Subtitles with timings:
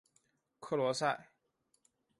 [0.59, 1.27] 克罗塞。